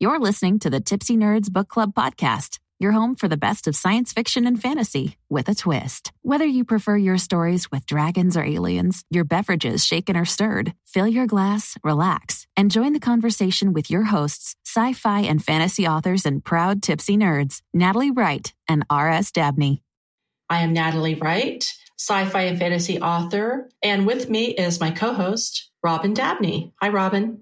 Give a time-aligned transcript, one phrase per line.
[0.00, 3.74] You're listening to the Tipsy Nerds Book Club podcast, your home for the best of
[3.74, 6.12] science fiction and fantasy with a twist.
[6.22, 11.08] Whether you prefer your stories with dragons or aliens, your beverages shaken or stirred, fill
[11.08, 16.24] your glass, relax, and join the conversation with your hosts, sci fi and fantasy authors
[16.24, 19.32] and proud tipsy nerds, Natalie Wright and R.S.
[19.32, 19.82] Dabney.
[20.48, 25.12] I am Natalie Wright, sci fi and fantasy author, and with me is my co
[25.12, 26.72] host, Robin Dabney.
[26.80, 27.40] Hi, Robin.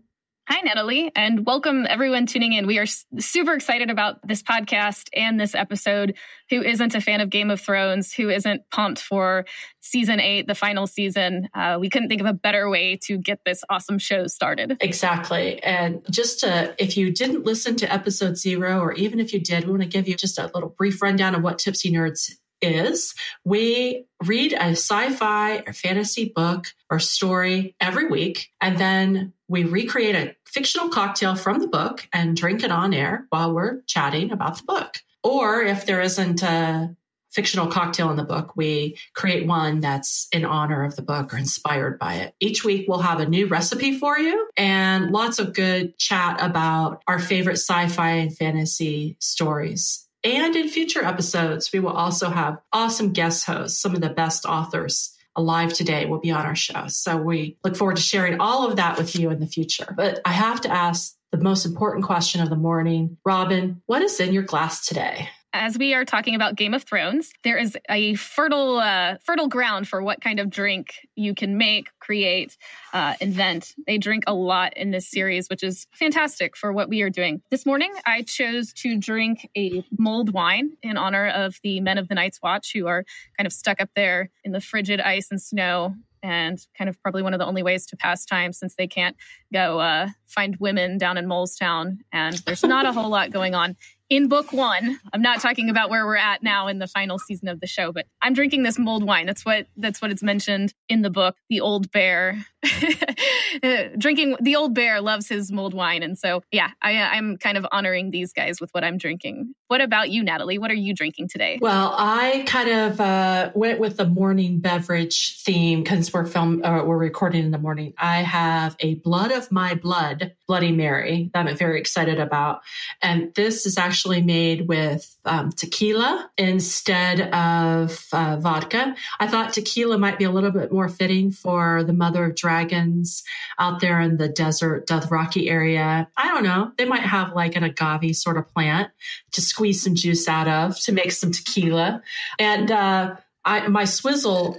[0.48, 2.68] Hi, Natalie, and welcome everyone tuning in.
[2.68, 2.86] We are
[3.18, 6.16] super excited about this podcast and this episode.
[6.50, 8.12] Who isn't a fan of Game of Thrones?
[8.12, 9.44] Who isn't pumped for
[9.80, 11.48] season eight, the final season?
[11.52, 14.76] Uh, we couldn't think of a better way to get this awesome show started.
[14.80, 15.60] Exactly.
[15.64, 19.64] And just to, if you didn't listen to episode zero, or even if you did,
[19.64, 22.30] we want to give you just a little brief rundown of what Tipsy Nerds
[22.62, 29.32] is we read a sci fi or fantasy book or story every week, and then
[29.48, 33.82] we recreate a fictional cocktail from the book and drink it on air while we're
[33.82, 34.98] chatting about the book.
[35.22, 36.96] Or if there isn't a
[37.30, 41.36] fictional cocktail in the book, we create one that's in honor of the book or
[41.36, 42.34] inspired by it.
[42.40, 47.02] Each week we'll have a new recipe for you and lots of good chat about
[47.06, 50.08] our favorite sci fi and fantasy stories.
[50.24, 54.46] And in future episodes, we will also have awesome guest hosts, some of the best
[54.46, 56.86] authors alive today will be on our show.
[56.88, 59.94] So we look forward to sharing all of that with you in the future.
[59.96, 63.18] But I have to ask the most important question of the morning.
[63.24, 65.28] Robin, what is in your glass today?
[65.56, 69.88] As we are talking about Game of Thrones, there is a fertile uh, fertile ground
[69.88, 72.58] for what kind of drink you can make, create,
[72.92, 73.74] uh, invent.
[73.86, 77.40] They drink a lot in this series, which is fantastic for what we are doing.
[77.50, 82.08] This morning, I chose to drink a mulled wine in honor of the men of
[82.08, 83.04] the Night's Watch who are
[83.38, 87.22] kind of stuck up there in the frigid ice and snow and kind of probably
[87.22, 89.16] one of the only ways to pass time since they can't
[89.52, 93.76] go uh, find women down in Molestown and there's not a whole lot going on
[94.08, 97.48] in book one i'm not talking about where we're at now in the final season
[97.48, 99.26] of the show but i'm drinking this mulled wine.
[99.26, 102.44] That's what that's what it's mentioned in the book the old bear.
[103.98, 106.02] Drinking the old bear loves his mulled wine.
[106.02, 109.54] And so yeah I, i'm kind of honoring these guys with what i'm drinking.
[109.68, 110.58] What about you natalie?
[110.58, 111.58] What are you drinking today?
[111.60, 116.84] Well i kind of uh, went with the morning beverage theme because we're film uh,
[116.84, 117.94] we're recording in the morning.
[117.98, 122.60] I have a blood of my blood bloody mary that i'm very excited about.
[123.02, 129.98] And this is actually made with um, tequila instead of uh, vodka i thought tequila
[129.98, 133.22] might be a little bit more fitting for the mother of dragons dragons
[133.58, 136.08] out there in the desert, Dothraki area.
[136.16, 136.72] I don't know.
[136.76, 138.90] They might have like an agave sort of plant
[139.32, 142.02] to squeeze some juice out of to make some tequila.
[142.38, 144.58] And uh, I, my swizzle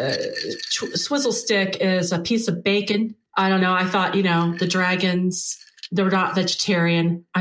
[0.00, 0.12] uh,
[0.94, 3.14] swizzle stick is a piece of bacon.
[3.36, 3.72] I don't know.
[3.72, 5.58] I thought, you know, the dragons,
[5.92, 7.24] they're not vegetarian.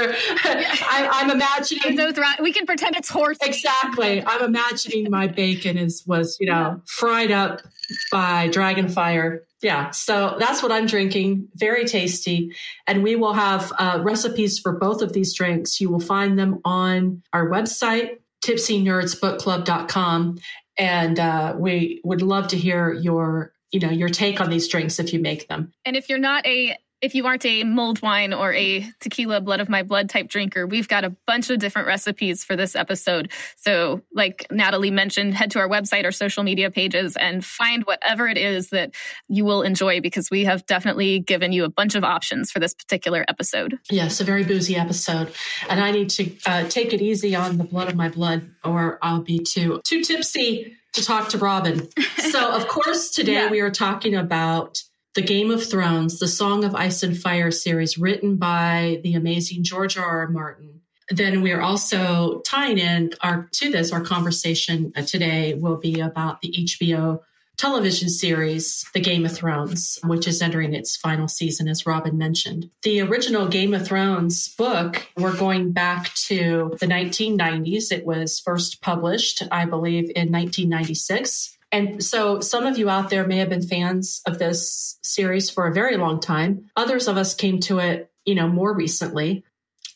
[0.44, 0.64] I'm
[1.10, 1.98] I, am imagining
[2.40, 3.38] we can pretend it's horse.
[3.42, 4.24] Exactly.
[4.24, 7.62] I'm imagining my bacon is was you know fried up
[8.10, 9.44] by Dragon Fire.
[9.62, 11.48] Yeah, so that's what I'm drinking.
[11.54, 12.52] Very tasty.
[12.86, 15.80] And we will have uh, recipes for both of these drinks.
[15.80, 20.38] You will find them on our website, tipsynerdsbookclub.com.
[20.78, 24.98] And uh, we would love to hear your you know your take on these drinks
[24.98, 28.32] if you make them and if you're not a if you aren't a mulled wine
[28.32, 31.88] or a tequila blood of my blood type drinker, we've got a bunch of different
[31.88, 33.32] recipes for this episode.
[33.56, 38.28] So, like Natalie mentioned, head to our website or social media pages and find whatever
[38.28, 38.94] it is that
[39.28, 42.72] you will enjoy because we have definitely given you a bunch of options for this
[42.72, 43.78] particular episode.
[43.90, 45.32] Yes, a very boozy episode.
[45.68, 48.98] And I need to uh, take it easy on the blood of my blood or
[49.02, 51.88] I'll be too too tipsy to talk to Robin.
[52.32, 53.50] So, of course, today yeah.
[53.50, 54.82] we are talking about
[55.14, 59.62] the Game of Thrones, the Song of Ice and Fire series written by the amazing
[59.62, 60.04] George R.
[60.04, 60.28] R.
[60.28, 60.80] Martin.
[61.10, 63.92] Then we are also tying in our to this.
[63.92, 67.20] Our conversation today will be about the HBO
[67.58, 72.70] television series, The Game of Thrones, which is entering its final season, as Robin mentioned.
[72.82, 77.92] The original Game of Thrones book, we're going back to the 1990s.
[77.92, 81.58] It was first published, I believe, in 1996.
[81.72, 85.66] And so some of you out there may have been fans of this series for
[85.66, 86.70] a very long time.
[86.76, 89.42] Others of us came to it, you know, more recently.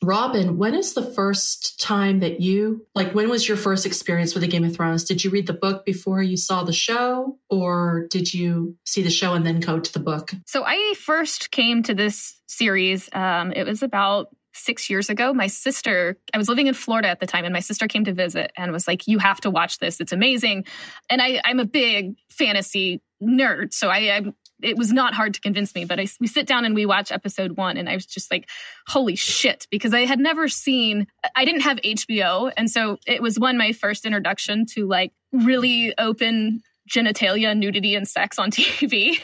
[0.03, 4.43] Robin, when is the first time that you, like, when was your first experience with
[4.43, 5.05] the Game of Thrones?
[5.05, 9.11] Did you read the book before you saw the show, or did you see the
[9.11, 10.33] show and then go to the book?
[10.47, 15.47] So I first came to this series, um, it was about six years ago, my
[15.47, 18.53] sister, I was living in Florida at the time, and my sister came to visit
[18.57, 20.01] and was like, You have to watch this.
[20.01, 20.65] It's amazing.
[21.11, 23.73] And I, I'm a big fantasy nerd.
[23.73, 25.85] So I, I'm it was not hard to convince me.
[25.85, 28.49] But I, we sit down and we watch episode one, and I was just like,
[28.87, 32.53] holy shit, because I had never seen, I didn't have HBO.
[32.57, 38.07] And so it was one, my first introduction to like really open genitalia, nudity, and
[38.07, 39.19] sex on TV.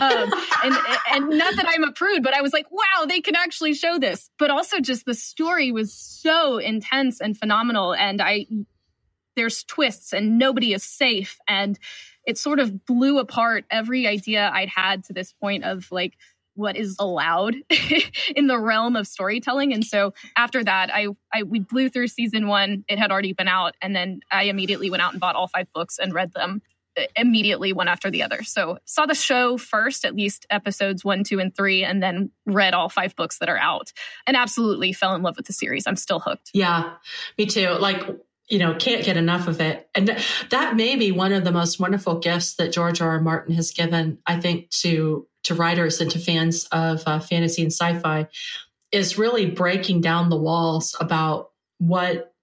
[0.00, 0.32] um,
[0.64, 0.76] and,
[1.12, 3.98] and not that I'm a prude, but I was like, wow, they can actually show
[3.98, 4.30] this.
[4.38, 7.94] But also, just the story was so intense and phenomenal.
[7.94, 8.46] And I,
[9.36, 11.38] there's twists, and nobody is safe.
[11.48, 11.78] And
[12.26, 16.14] it sort of blew apart every idea I'd had to this point of like,
[16.54, 17.54] what is allowed
[18.36, 19.72] in the realm of storytelling.
[19.72, 22.84] And so after that, I, I we blew through season one.
[22.88, 25.72] It had already been out, and then I immediately went out and bought all five
[25.72, 26.60] books and read them
[27.16, 28.42] immediately one after the other.
[28.42, 32.74] So saw the show first, at least episodes one, two, and three, and then read
[32.74, 33.92] all five books that are out
[34.26, 35.86] and absolutely fell in love with the series.
[35.86, 36.50] I'm still hooked.
[36.54, 36.94] Yeah,
[37.38, 37.70] me too.
[37.70, 38.04] Like,
[38.48, 39.88] you know, can't get enough of it.
[39.94, 40.16] And
[40.50, 43.10] that may be one of the most wonderful gifts that George R.
[43.10, 43.20] R.
[43.20, 47.72] Martin has given, I think, to to writers and to fans of uh, fantasy and
[47.72, 48.28] sci-fi
[48.92, 52.34] is really breaking down the walls about what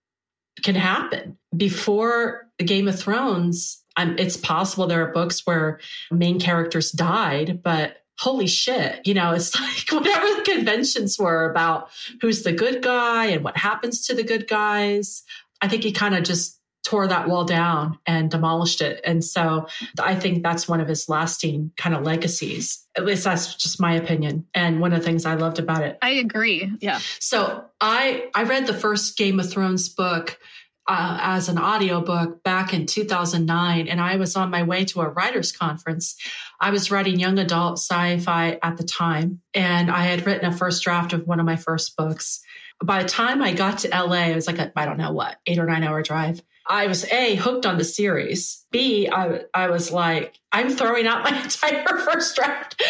[0.63, 1.37] can happen.
[1.55, 5.79] Before the Game of Thrones, it's possible there are books where
[6.11, 11.89] main characters died, but holy shit, you know, it's like whatever the conventions were about
[12.21, 15.23] who's the good guy and what happens to the good guys.
[15.61, 16.57] I think he kind of just
[16.87, 19.01] tore that wall down and demolished it.
[19.03, 19.67] And so
[19.99, 22.85] I think that's one of his lasting kind of legacies.
[22.95, 24.45] At least that's just my opinion.
[24.53, 25.97] And one of the things I loved about it.
[26.01, 26.71] I agree.
[26.79, 26.99] Yeah.
[27.19, 30.39] So I I read the first Game of Thrones book
[30.87, 35.09] uh, as an audiobook back in 2009 and i was on my way to a
[35.09, 36.15] writers conference
[36.59, 40.83] i was writing young adult sci-fi at the time and i had written a first
[40.83, 42.41] draft of one of my first books
[42.83, 45.59] by the time i got to la it was like I don't know what eight
[45.59, 48.65] or nine hour drive I was A, hooked on the series.
[48.71, 52.81] B, I, I was like, I'm throwing out my entire first draft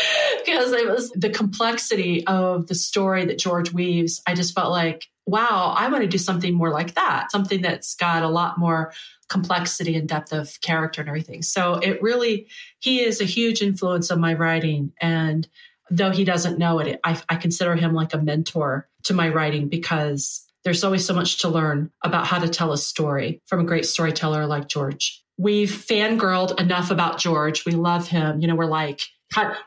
[0.45, 4.21] because it was the complexity of the story that George weaves.
[4.25, 7.95] I just felt like wow, I want to do something more like that, something that's
[7.95, 8.93] got a lot more
[9.29, 11.41] complexity and depth of character and everything.
[11.41, 12.47] So it really,
[12.79, 14.93] he is a huge influence on my writing.
[15.01, 15.45] And
[15.91, 19.67] though he doesn't know it, I, I consider him like a mentor to my writing
[19.67, 23.65] because there's always so much to learn about how to tell a story from a
[23.65, 25.23] great storyteller like George.
[25.37, 27.65] We've fangirled enough about George.
[27.65, 28.39] We love him.
[28.39, 29.01] You know, we're like,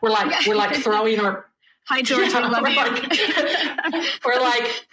[0.03, 1.50] we're like, we're like throwing our
[1.87, 2.33] Hi, George.
[2.33, 4.87] Yeah, we're, like, we're like,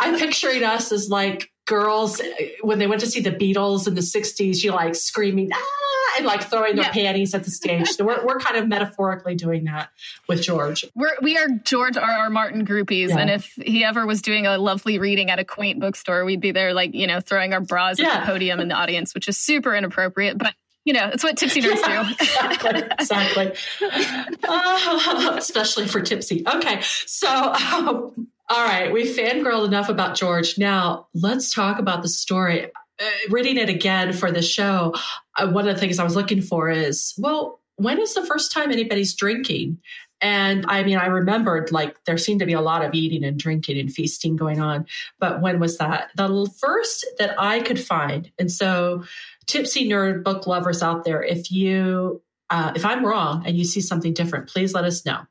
[0.00, 2.20] I'm picturing us as like girls
[2.62, 6.26] when they went to see the Beatles in the 60s, you like screaming, ah, and
[6.26, 6.92] like throwing their yeah.
[6.92, 7.88] panties at the stage.
[7.88, 9.90] So we're, we're kind of metaphorically doing that
[10.28, 10.84] with George.
[10.94, 12.10] We're, we are George R.
[12.10, 12.30] R.
[12.30, 13.10] Martin groupies.
[13.10, 13.18] Yeah.
[13.18, 16.50] And if he ever was doing a lovely reading at a quaint bookstore, we'd be
[16.50, 18.08] there like, you know, throwing our bras yeah.
[18.08, 20.38] at the podium in the audience, which is super inappropriate.
[20.38, 20.54] But
[20.88, 22.14] you know, it's what tipsy nerds yeah, do.
[22.18, 22.82] exactly.
[22.98, 23.52] exactly.
[24.42, 26.42] Uh, especially for tipsy.
[26.48, 26.80] Okay.
[27.04, 30.56] So, um, all right, we fangirled enough about George.
[30.56, 32.70] Now let's talk about the story.
[32.98, 34.94] Uh, reading it again for the show,
[35.36, 38.50] uh, one of the things I was looking for is, well, when is the first
[38.50, 39.80] time anybody's drinking?
[40.22, 43.38] And I mean, I remembered like there seemed to be a lot of eating and
[43.38, 44.86] drinking and feasting going on.
[45.20, 46.12] But when was that?
[46.16, 48.32] The first that I could find.
[48.38, 49.04] And so,
[49.48, 53.80] tipsy nerd book lovers out there, if you, uh, if I'm wrong and you see
[53.80, 55.22] something different, please let us know.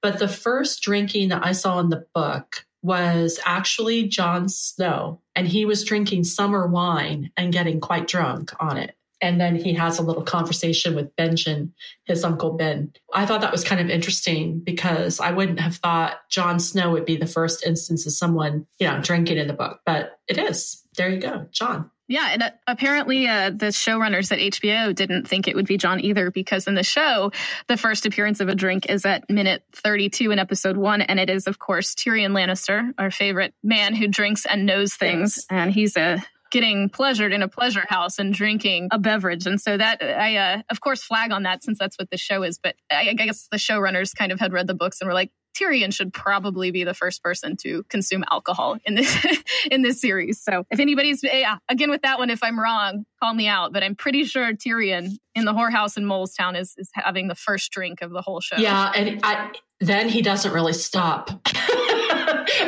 [0.00, 5.48] But the first drinking that I saw in the book was actually Jon Snow, and
[5.48, 8.94] he was drinking summer wine and getting quite drunk on it.
[9.24, 11.70] And then he has a little conversation with Benjen,
[12.04, 12.92] his uncle Ben.
[13.14, 17.06] I thought that was kind of interesting because I wouldn't have thought Jon Snow would
[17.06, 20.82] be the first instance of someone, you know, drinking in the book, but it is.
[20.98, 21.90] There you go, Jon.
[22.06, 26.00] Yeah, and uh, apparently uh, the showrunners at HBO didn't think it would be Jon
[26.00, 27.32] either because in the show,
[27.66, 31.00] the first appearance of a drink is at minute 32 in episode one.
[31.00, 35.38] And it is, of course, Tyrion Lannister, our favorite man who drinks and knows things.
[35.38, 35.46] Yes.
[35.48, 36.22] And he's a
[36.54, 39.44] getting pleasured in a pleasure house and drinking a beverage.
[39.44, 42.44] And so that I, uh, of course, flag on that since that's what the show
[42.44, 42.60] is.
[42.62, 45.32] But I, I guess the showrunners kind of had read the books and were like,
[45.58, 49.26] Tyrion should probably be the first person to consume alcohol in this
[49.70, 50.40] in this series.
[50.40, 53.72] So if anybody's yeah, again with that one, if I'm wrong, call me out.
[53.72, 57.72] But I'm pretty sure Tyrion in the whorehouse in Molestown is is having the first
[57.72, 58.56] drink of the whole show.
[58.58, 61.30] Yeah, and I, then he doesn't really stop.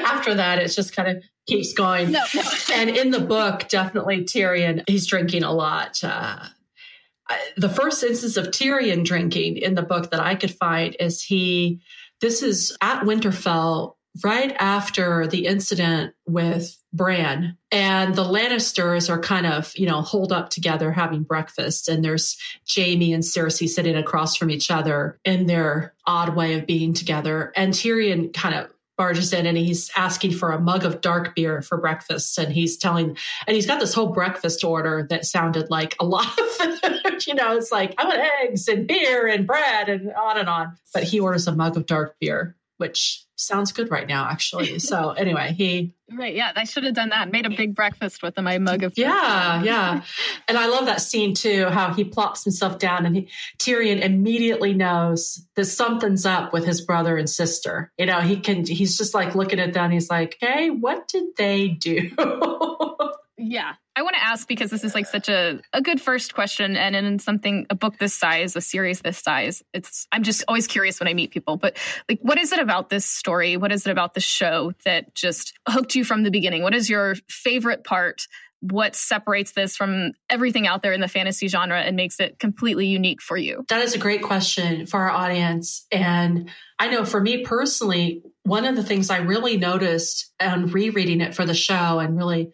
[0.07, 2.13] After that, it's just kind of keeps going.
[2.13, 2.43] No, no.
[2.73, 6.03] and in the book, definitely Tyrion, he's drinking a lot.
[6.03, 6.47] Uh,
[7.57, 11.81] the first instance of Tyrion drinking in the book that I could find is he
[12.21, 19.47] this is at Winterfell right after the incident with Bran and the Lannisters are kind
[19.47, 22.39] of, you know, holed up together having breakfast and there's
[22.75, 27.53] Jaime and Cersei sitting across from each other in their odd way of being together.
[27.55, 31.63] And Tyrion kind of barges in and he's asking for a mug of dark beer
[31.63, 32.39] for breakfast.
[32.39, 36.27] And he's telling and he's got this whole breakfast order that sounded like a lot
[36.27, 40.49] of you know it's like i want eggs and beer and bread and on and
[40.49, 40.77] on.
[40.93, 44.79] But he orders a mug of dark beer which sounds good right now, actually.
[44.87, 47.31] So anyway, he right, yeah, I should have done that.
[47.33, 50.03] Made a big breakfast with my mug of yeah, yeah.
[50.49, 51.67] And I love that scene too.
[51.67, 53.29] How he plops himself down, and he,
[53.59, 57.93] Tyrion immediately knows that something's up with his brother and sister.
[57.99, 58.65] You know, he can.
[58.65, 59.91] He's just like looking at them.
[59.91, 62.11] He's like, "Hey, what did they do?"
[63.49, 63.75] Yeah.
[63.95, 66.77] I want to ask because this is like such a, a good first question.
[66.77, 70.67] And in something, a book this size, a series this size, it's, I'm just always
[70.67, 71.57] curious when I meet people.
[71.57, 73.57] But like, what is it about this story?
[73.57, 76.63] What is it about the show that just hooked you from the beginning?
[76.63, 78.27] What is your favorite part?
[78.61, 82.87] What separates this from everything out there in the fantasy genre and makes it completely
[82.87, 83.65] unique for you?
[83.69, 85.87] That is a great question for our audience.
[85.93, 91.21] And I know for me personally, one of the things I really noticed on rereading
[91.21, 92.51] it for the show and really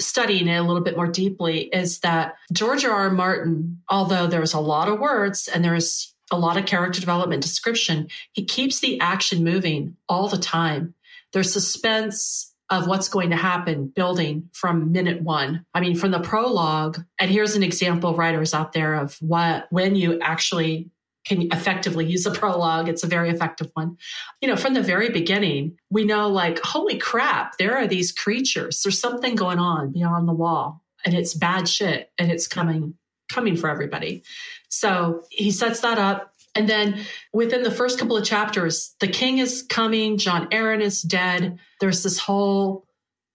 [0.00, 2.92] studying it a little bit more deeply is that George R.
[2.92, 3.10] R.
[3.10, 8.08] Martin, although there's a lot of words and there's a lot of character development description,
[8.32, 10.94] he keeps the action moving all the time.
[11.32, 15.64] There's suspense of what's going to happen building from minute one.
[15.72, 19.96] I mean, from the prologue, and here's an example, writers out there, of what, when
[19.96, 20.90] you actually
[21.24, 22.88] can effectively use a prologue.
[22.88, 23.96] It's a very effective one.
[24.40, 28.82] You know, from the very beginning, we know like, holy crap, there are these creatures.
[28.82, 32.94] There's something going on beyond the wall and it's bad shit and it's coming,
[33.30, 34.24] coming for everybody.
[34.68, 36.34] So he sets that up.
[36.54, 41.02] And then within the first couple of chapters, the king is coming, Jon Arryn is
[41.02, 41.58] dead.
[41.80, 42.87] There's this whole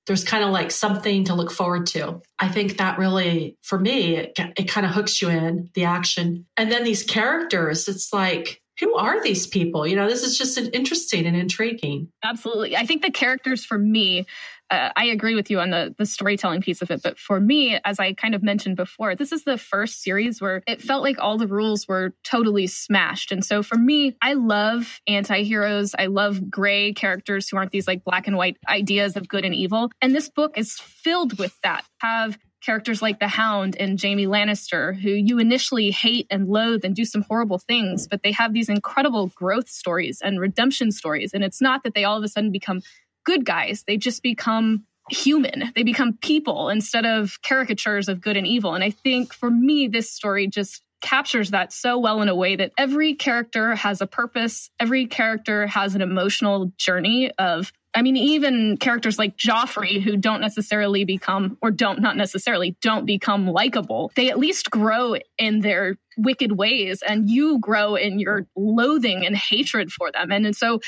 [0.06, 2.22] there's kind of like something to look forward to.
[2.40, 6.46] I think that really, for me, it, it kind of hooks you in the action.
[6.58, 9.88] And then these characters, it's like, who are these people?
[9.88, 12.10] You know, this is just an interesting and intriguing.
[12.24, 12.76] Absolutely.
[12.76, 14.26] I think the characters for me
[14.70, 17.02] uh, I agree with you on the the storytelling piece of it.
[17.04, 20.64] But for me, as I kind of mentioned before, this is the first series where
[20.68, 23.32] it felt like all the rules were totally smashed.
[23.32, 25.96] And so for me, I love anti-heroes.
[25.98, 29.54] I love gray characters who aren't these like black and white ideas of good and
[29.54, 29.92] evil.
[30.02, 31.86] And this book is filled with that.
[32.00, 36.96] Have characters like the Hound and Jaime Lannister, who you initially hate and loathe and
[36.96, 41.32] do some horrible things, but they have these incredible growth stories and redemption stories.
[41.34, 42.82] And it's not that they all of a sudden become
[43.24, 43.84] good guys.
[43.88, 45.72] They just become human.
[45.76, 48.74] They become people instead of caricatures of good and evil.
[48.74, 52.56] And I think for me, this story just captures that so well in a way
[52.56, 54.70] that every character has a purpose.
[54.80, 60.42] Every character has an emotional journey of I mean, even characters like Joffrey, who don't
[60.42, 65.98] necessarily become, or don't, not necessarily, don't become likable, they at least grow in their
[66.18, 70.32] wicked ways, and you grow in your loathing and hatred for them.
[70.32, 70.80] And, and so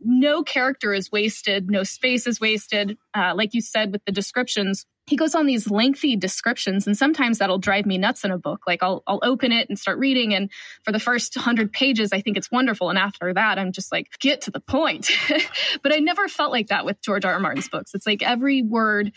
[0.00, 2.96] no character is wasted, no space is wasted.
[3.14, 7.38] Uh, like you said with the descriptions, he goes on these lengthy descriptions, and sometimes
[7.38, 8.62] that'll drive me nuts in a book.
[8.66, 10.50] Like I'll I'll open it and start reading, and
[10.84, 14.08] for the first hundred pages, I think it's wonderful, and after that, I'm just like,
[14.20, 15.10] get to the point.
[15.82, 17.32] but I never felt like that with George R.
[17.32, 17.40] R.
[17.40, 17.92] Martin's books.
[17.94, 19.12] It's like every word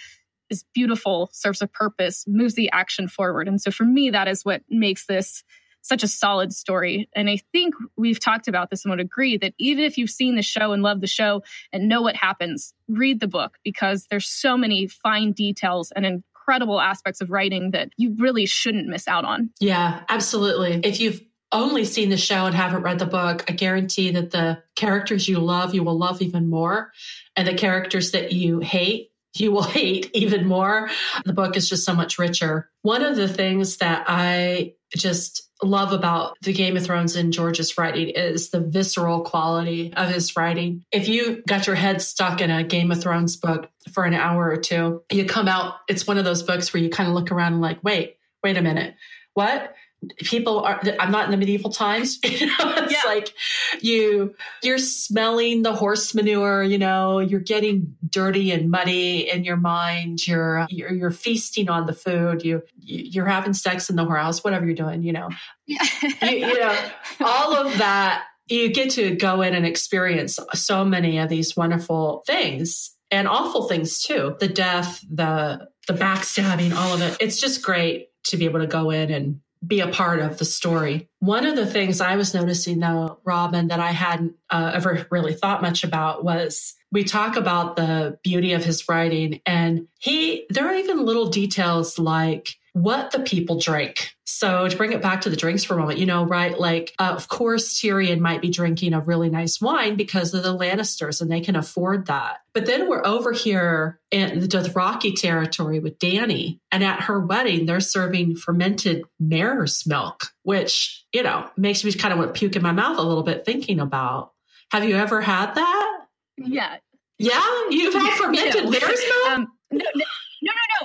[0.50, 4.44] is beautiful, serves a purpose, moves the action forward, and so for me, that is
[4.44, 5.44] what makes this
[5.84, 7.08] such a solid story.
[7.14, 10.36] And I think we've talked about this and would agree that even if you've seen
[10.36, 14.28] the show and love the show and know what happens, read the book because there's
[14.28, 19.26] so many fine details and incredible aspects of writing that you really shouldn't miss out
[19.26, 19.50] on.
[19.60, 20.80] Yeah, absolutely.
[20.84, 21.22] If you've
[21.52, 25.40] only seen the show and haven't read the book, I guarantee that the characters you
[25.40, 26.92] love, you will love even more.
[27.36, 30.90] And the characters that you hate, you will hate even more.
[31.26, 32.70] The book is just so much richer.
[32.82, 37.78] One of the things that I just love about the Game of Thrones and George's
[37.78, 40.84] writing is the visceral quality of his writing.
[40.92, 44.50] If you got your head stuck in a Game of Thrones book for an hour
[44.50, 47.32] or two, you come out, it's one of those books where you kind of look
[47.32, 48.96] around and like, wait, wait a minute.
[49.34, 49.74] What?
[50.18, 53.02] People are i'm not in the medieval times you know it's yeah.
[53.06, 53.34] like
[53.82, 59.58] you you're smelling the horse manure you know you're getting dirty and muddy in your
[59.58, 64.44] mind you're you're, you're feasting on the food you you're having sex in the whorehouse
[64.44, 65.30] whatever you're doing you know
[65.66, 65.84] yeah.
[66.24, 66.90] you, you know
[67.22, 72.24] all of that you get to go in and experience so many of these wonderful
[72.28, 77.62] things and awful things too the death the the backstabbing all of it it's just
[77.62, 81.10] great to be able to go in and be a part of the story.
[81.20, 85.34] One of the things I was noticing though, Robin, that I hadn't uh, ever really
[85.34, 90.68] thought much about was we talk about the beauty of his writing and he, there
[90.68, 94.10] are even little details like what the people drink.
[94.26, 96.58] So to bring it back to the drinks for a moment, you know, right?
[96.58, 100.58] Like, uh, of course, Tyrion might be drinking a really nice wine because of the
[100.58, 102.38] Lannisters and they can afford that.
[102.54, 106.60] But then we're over here in the Dothraki territory with Dany.
[106.72, 112.12] and at her wedding, they're serving fermented mare's milk, which, you know, makes me kind
[112.12, 114.32] of want to puke in my mouth a little bit thinking about.
[114.72, 116.06] Have you ever had that?
[116.38, 116.78] Yeah.
[117.20, 119.30] Yeah, you've had fermented mare's milk?
[119.30, 120.06] Um, no, no,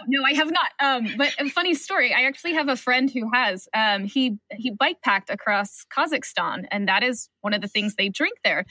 [0.09, 0.71] no, I have not.
[0.83, 2.15] Um, but a funny story.
[2.15, 3.69] I actually have a friend who has.
[3.75, 8.09] Um, he he bike packed across Kazakhstan, and that is one of the things they
[8.09, 8.65] drink there.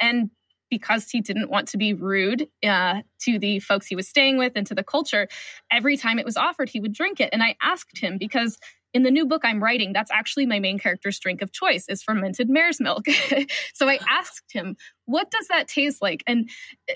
[0.00, 0.30] And
[0.68, 4.52] because he didn't want to be rude uh, to the folks he was staying with
[4.56, 5.28] and to the culture,
[5.70, 7.30] every time it was offered, he would drink it.
[7.32, 8.58] And I asked him because
[8.92, 12.02] in the new book I'm writing, that's actually my main character's drink of choice is
[12.02, 13.06] fermented mare's milk.
[13.74, 16.22] so I asked him, what does that taste like?
[16.26, 16.50] And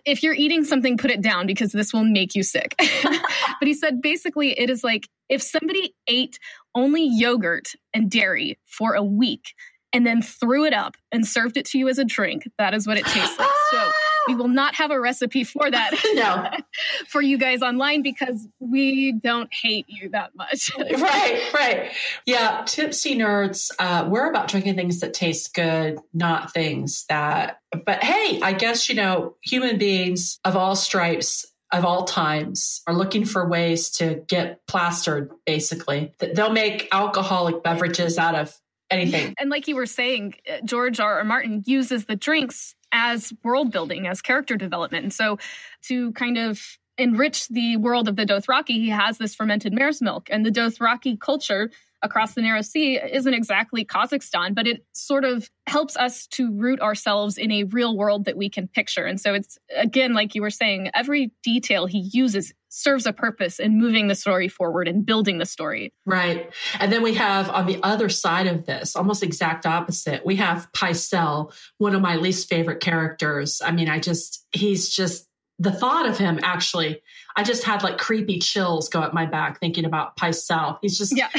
[0.05, 2.75] if you're eating something, put it down because this will make you sick.
[3.03, 6.39] but he said basically it is like if somebody ate
[6.75, 9.55] only yogurt and dairy for a week
[9.93, 12.87] and then threw it up and served it to you as a drink, that is
[12.87, 13.49] what it tastes like.
[13.71, 13.91] So
[14.29, 16.51] we will not have a recipe for that no.
[17.09, 20.71] for you guys online because we don't hate you that much.
[20.79, 21.93] right, right.
[22.27, 28.03] Yeah, tipsy nerds, uh, we're about drinking things that taste good, not things that, but
[28.03, 33.25] hey, I guess, you know, human beings of all stripes of all times are looking
[33.25, 36.15] for ways to get plastered, basically.
[36.19, 38.57] They'll make alcoholic beverages out of
[38.91, 39.35] anything.
[39.39, 41.19] And like you were saying, uh, George R.
[41.19, 41.25] R.
[41.25, 45.03] Martin uses the drinks as world building, as character development.
[45.03, 45.39] And so
[45.83, 50.29] to kind of enrich the world of the Dothraki, he has this fermented mare's milk.
[50.31, 51.71] And the Dothraki culture
[52.05, 56.81] across the Narrow Sea isn't exactly Kazakhstan, but it sort of helps us to root
[56.81, 59.05] ourselves in a real world that we can picture.
[59.05, 63.59] And so it's, again, like you were saying, every detail he uses serves a purpose
[63.59, 65.93] in moving the story forward and building the story.
[66.05, 66.53] Right.
[66.79, 70.71] And then we have on the other side of this, almost exact opposite, we have
[70.73, 73.63] Pycelle, one of my least favorite characters.
[73.65, 75.27] I mean, I just, he's just,
[75.65, 77.03] the thought of him actually,
[77.35, 80.79] I just had like creepy chills go up my back thinking about Pycelle.
[80.83, 81.31] He's just, yeah.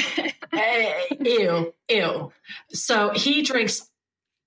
[1.19, 2.31] ew, ew.
[2.71, 3.89] So he drinks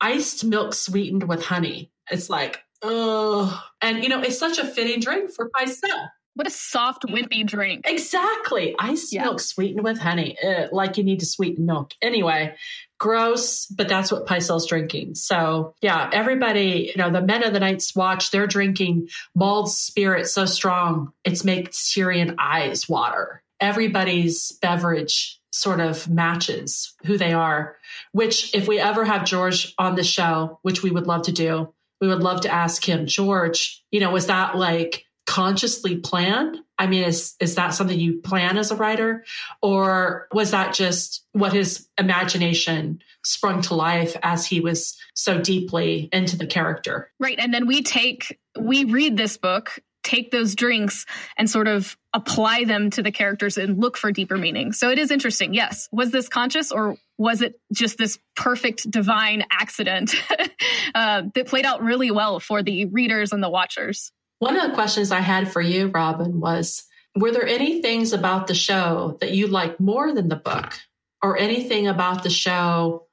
[0.00, 1.90] iced milk sweetened with honey.
[2.10, 6.08] It's like, oh, and you know, it's such a fitting drink for Pycelle.
[6.34, 7.84] What a soft, wimpy drink.
[7.84, 8.74] Exactly.
[8.78, 9.24] Iced yeah.
[9.24, 11.92] milk sweetened with honey, uh, like you need to sweeten milk.
[12.00, 12.54] Anyway,
[12.98, 15.14] gross, but that's what Pycelle's drinking.
[15.14, 20.26] So yeah, everybody, you know, the men of the Night's Watch, they're drinking mulled spirit
[20.26, 23.42] so strong, it's makes Tyrion eyes water.
[23.60, 27.76] Everybody's beverage sort of matches who they are,
[28.12, 31.72] which if we ever have George on the show, which we would love to do,
[32.00, 36.56] we would love to ask him, George, you know, was that like consciously planned?
[36.78, 39.24] I mean, is is that something you plan as a writer,
[39.60, 46.08] or was that just what his imagination sprung to life as he was so deeply
[46.12, 47.12] into the character?
[47.20, 51.04] Right, and then we take we read this book take those drinks
[51.36, 54.72] and sort of apply them to the characters and look for deeper meaning.
[54.72, 55.52] So it is interesting.
[55.52, 55.86] Yes.
[55.92, 60.14] Was this conscious or was it just this perfect divine accident
[60.94, 64.10] uh, that played out really well for the readers and the watchers?
[64.38, 66.84] One of the questions I had for you, Robin, was
[67.16, 70.74] Were there any things about the show that you like more than the book,
[71.22, 73.06] or anything about the show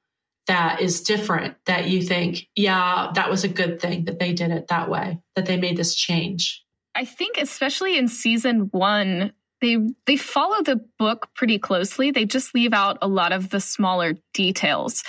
[0.46, 4.52] that is different that you think, yeah, that was a good thing that they did
[4.52, 6.64] it that way, that they made this change?
[6.94, 12.10] I think, especially in season one, they they follow the book pretty closely.
[12.10, 15.02] They just leave out a lot of the smaller details.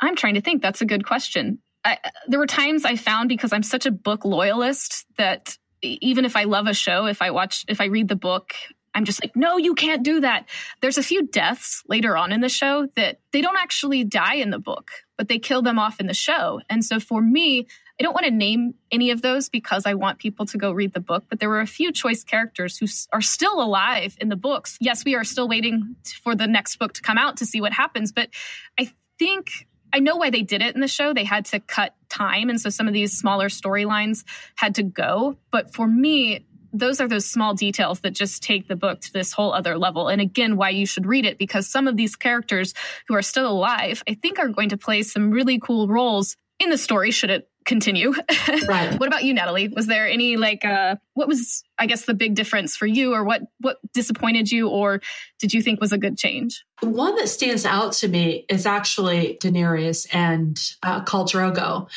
[0.00, 0.62] I'm trying to think.
[0.62, 1.58] That's a good question.
[1.84, 6.36] I, there were times I found because I'm such a book loyalist that even if
[6.36, 8.54] I love a show, if I watch, if I read the book,
[8.94, 10.46] I'm just like, no, you can't do that.
[10.80, 14.50] There's a few deaths later on in the show that they don't actually die in
[14.50, 16.60] the book, but they kill them off in the show.
[16.70, 17.66] And so for me,
[17.98, 20.92] I don't want to name any of those because I want people to go read
[20.92, 24.36] the book, but there were a few choice characters who are still alive in the
[24.36, 24.76] books.
[24.80, 27.72] Yes, we are still waiting for the next book to come out to see what
[27.72, 28.30] happens, but
[28.78, 31.14] I think I know why they did it in the show.
[31.14, 32.50] They had to cut time.
[32.50, 34.24] And so some of these smaller storylines
[34.56, 35.36] had to go.
[35.52, 39.32] But for me, those are those small details that just take the book to this
[39.32, 40.08] whole other level.
[40.08, 42.74] And again, why you should read it because some of these characters
[43.06, 46.70] who are still alive, I think are going to play some really cool roles in
[46.70, 48.12] the story should it continue.
[48.68, 48.98] Right.
[48.98, 49.68] what about you, Natalie?
[49.68, 53.24] Was there any like uh what was I guess the big difference for you or
[53.24, 55.00] what what disappointed you or
[55.38, 56.64] did you think was a good change?
[56.80, 61.88] One that stands out to me is actually Daenerys and uh, Khal Drogo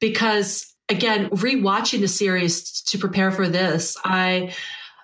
[0.00, 4.54] because again, rewatching the series to prepare for this, I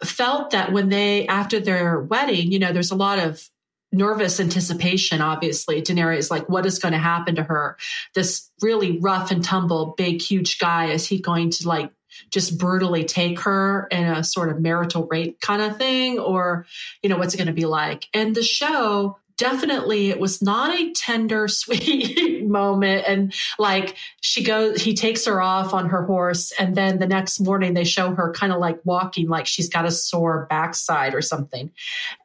[0.04, 3.48] felt that when they after their wedding, you know, there's a lot of
[3.92, 5.82] nervous anticipation, obviously.
[5.82, 7.76] Daenerys, like, what is going to happen to her?
[8.14, 11.90] This really rough and tumble, big, huge guy, is he going to like
[12.30, 16.18] just brutally take her in a sort of marital rape kind of thing?
[16.18, 16.66] Or,
[17.02, 18.06] you know, what's it going to be like?
[18.12, 24.82] And the show definitely it was not a tender sweet moment and like she goes
[24.82, 28.32] he takes her off on her horse and then the next morning they show her
[28.32, 31.70] kind of like walking like she's got a sore backside or something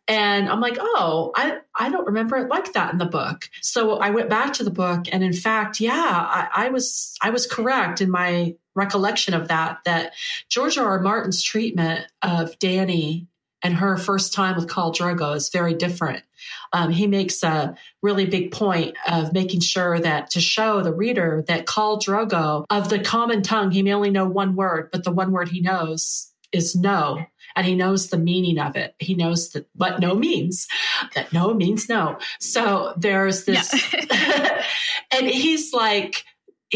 [0.08, 3.50] and I'm like, oh, I, I don't remember it like that in the book.
[3.62, 7.30] So I went back to the book and in fact, yeah, I, I was I
[7.30, 10.14] was correct in my recollection of that, that
[10.50, 10.86] George R.
[10.86, 11.00] R.
[11.00, 13.28] Martin's treatment of Dany
[13.64, 16.24] and her first time with Khal Drogo is very different.
[16.74, 21.44] Um, he makes a really big point of making sure that to show the reader
[21.48, 25.12] that Khal Drogo, of the common tongue, he may only know one word, but the
[25.12, 28.96] one word he knows is no and he knows the meaning of it.
[29.00, 30.68] He knows that what no means,
[31.16, 32.18] that no means no.
[32.40, 34.66] So there's this, yeah.
[35.12, 36.26] and he's like,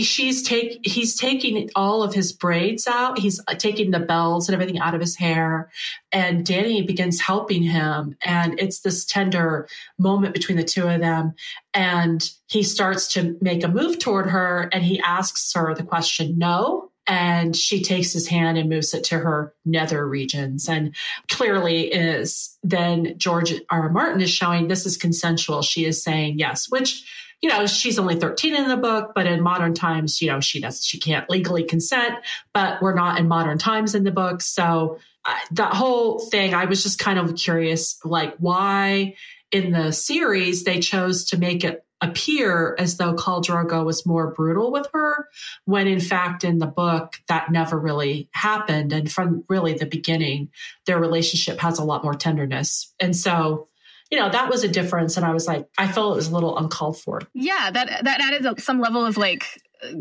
[0.03, 3.19] she's take he's taking all of his braids out.
[3.19, 5.71] He's taking the bells and everything out of his hair.
[6.12, 8.15] And dany begins helping him.
[8.23, 11.33] And it's this tender moment between the two of them.
[11.73, 16.38] And he starts to make a move toward her and he asks her the question
[16.38, 16.91] no?
[17.10, 20.67] And she takes his hand and moves it to her nether regions.
[20.67, 20.93] And
[21.29, 23.89] clearly is then george r.
[23.89, 25.62] martin is showing this is consensual.
[25.62, 27.05] She is saying yes which
[27.41, 30.60] you know she's only 13 in the book but in modern times you know she
[30.60, 32.15] does she can't legally consent
[32.54, 36.65] but we're not in modern times in the book so uh, that whole thing i
[36.65, 39.13] was just kind of curious like why
[39.52, 44.32] in the series they chose to make it appear as though Khal Drogo was more
[44.32, 45.28] brutal with her,
[45.65, 48.93] when in fact in the book that never really happened.
[48.93, 50.50] And from really the beginning,
[50.86, 52.93] their relationship has a lot more tenderness.
[53.00, 53.67] And so,
[54.12, 55.17] you know, that was a difference.
[55.17, 57.22] And I was like, I felt it was a little uncalled for.
[57.34, 59.46] Yeah, that that added some level of like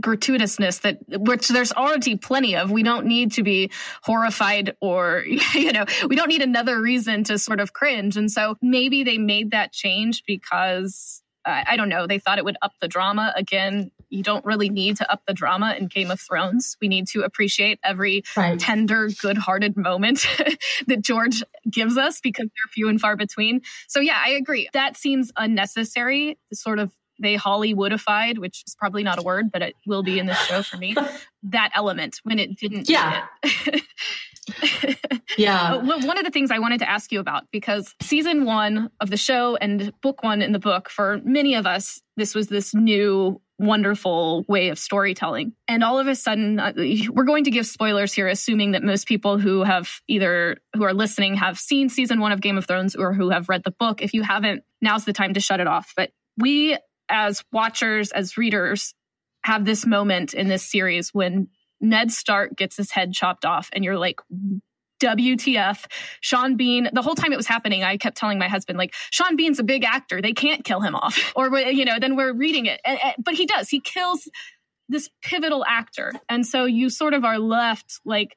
[0.00, 3.70] gratuitousness that which there's already plenty of we don't need to be
[4.02, 5.22] horrified or
[5.54, 9.18] you know we don't need another reason to sort of cringe and so maybe they
[9.18, 13.32] made that change because I don't know, they thought it would up the drama.
[13.36, 16.76] Again, you don't really need to up the drama in Game of Thrones.
[16.80, 18.58] We need to appreciate every right.
[18.58, 20.26] tender, good hearted moment
[20.86, 23.62] that George gives us because they're few and far between.
[23.88, 24.68] So, yeah, I agree.
[24.72, 29.74] That seems unnecessary, sort of they Hollywoodified, which is probably not a word, but it
[29.86, 30.94] will be in this show for me.
[31.44, 32.88] that element when it didn't.
[32.88, 33.26] Yeah.
[35.38, 35.74] yeah.
[35.74, 39.10] Uh, one of the things I wanted to ask you about, because season one of
[39.10, 42.74] the show and book one in the book, for many of us, this was this
[42.74, 45.52] new wonderful way of storytelling.
[45.66, 46.72] And all of a sudden, uh,
[47.10, 50.94] we're going to give spoilers here, assuming that most people who have either who are
[50.94, 54.02] listening have seen season one of Game of Thrones or who have read the book.
[54.02, 55.92] If you haven't, now's the time to shut it off.
[55.96, 56.76] But we,
[57.08, 58.94] as watchers, as readers,
[59.44, 61.48] have this moment in this series when
[61.80, 64.20] Ned Stark gets his head chopped off, and you're like,
[65.00, 65.86] WTF.
[66.20, 69.36] Sean Bean, the whole time it was happening, I kept telling my husband, like, Sean
[69.36, 70.22] Bean's a big actor.
[70.22, 71.18] They can't kill him off.
[71.36, 72.80] Or, you know, then we're reading it.
[73.18, 73.68] But he does.
[73.68, 74.28] He kills
[74.88, 76.12] this pivotal actor.
[76.28, 78.36] And so you sort of are left like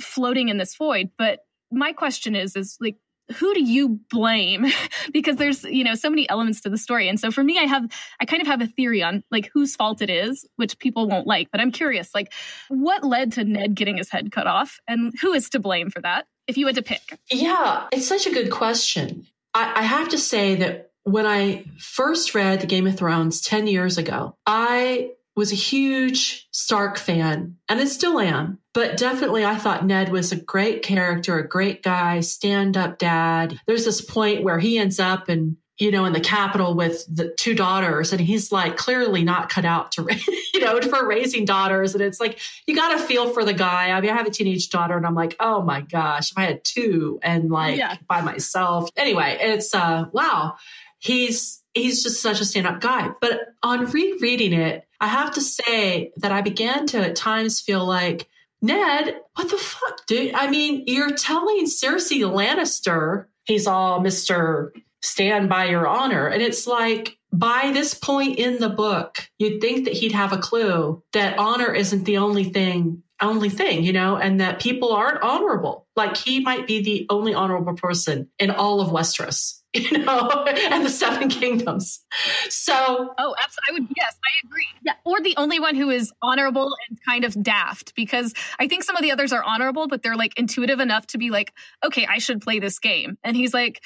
[0.00, 1.10] floating in this void.
[1.18, 1.40] But
[1.72, 2.96] my question is, is like,
[3.36, 4.66] who do you blame?
[5.12, 7.08] because there's, you know, so many elements to the story.
[7.08, 7.90] And so for me, I have,
[8.20, 11.26] I kind of have a theory on like whose fault it is, which people won't
[11.26, 12.32] like, but I'm curious, like
[12.68, 16.00] what led to Ned getting his head cut off and who is to blame for
[16.00, 16.26] that?
[16.46, 17.18] If you had to pick.
[17.30, 19.26] Yeah, it's such a good question.
[19.54, 23.66] I, I have to say that when I first read the Game of Thrones 10
[23.66, 28.58] years ago, I was a huge Stark fan, and I still am.
[28.74, 33.58] But definitely, I thought Ned was a great character, a great guy, stand up dad.
[33.66, 37.32] There's this point where he ends up and you know, in the capital with the
[37.38, 40.06] two daughters, and he's like clearly not cut out to,
[40.52, 41.94] you know, for raising daughters.
[41.94, 43.88] And it's like, you got to feel for the guy.
[43.92, 46.42] I mean, I have a teenage daughter, and I'm like, oh my gosh, if I
[46.42, 47.96] had two and like yeah.
[48.06, 48.90] by myself.
[48.94, 50.56] Anyway, it's, uh, wow.
[50.98, 53.12] He's, he's just such a stand up guy.
[53.18, 57.84] But on rereading it, I have to say that I began to at times feel
[57.84, 58.28] like,
[58.62, 60.34] Ned, what the fuck, dude?
[60.34, 64.70] I mean, you're telling Cersei Lannister he's all Mr.
[65.02, 66.26] Stand by your honor.
[66.26, 70.38] And it's like, by this point in the book, you'd think that he'd have a
[70.38, 75.22] clue that honor isn't the only thing, only thing, you know, and that people aren't
[75.22, 75.86] honorable.
[75.96, 79.59] Like he might be the only honorable person in all of Westeros.
[79.74, 82.00] you know, and the Seven Kingdoms.
[82.48, 82.74] So,
[83.18, 83.34] oh,
[83.68, 84.66] I would, yes, I agree.
[84.82, 84.94] Yeah.
[85.04, 88.96] Or the only one who is honorable and kind of daft, because I think some
[88.96, 91.52] of the others are honorable, but they're like intuitive enough to be like,
[91.84, 93.16] okay, I should play this game.
[93.22, 93.80] And he's like,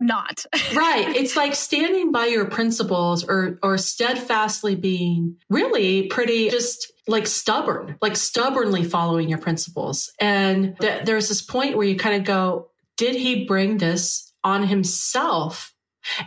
[0.00, 6.92] not right it's like standing by your principles or or steadfastly being really pretty just
[7.08, 12.14] like stubborn like stubbornly following your principles and th- there's this point where you kind
[12.14, 15.74] of go did he bring this on himself.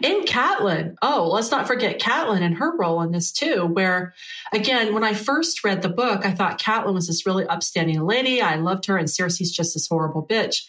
[0.04, 4.14] And Catelyn, oh, let's not forget Catelyn and her role in this too, where
[4.54, 8.42] again, when I first read the book, I thought Catelyn was this really upstanding lady.
[8.42, 10.66] I loved her and Cersei's just this horrible bitch.